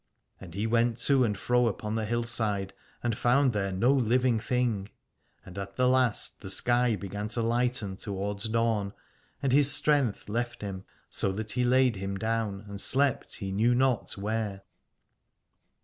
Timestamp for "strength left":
9.71-10.61